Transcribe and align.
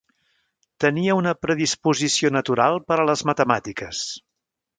Tenia 0.85 1.17
una 1.19 1.33
predisposició 1.41 2.33
natural 2.39 2.81
per 2.89 2.99
a 3.01 3.07
les 3.11 3.25
matemàtiques. 3.33 4.03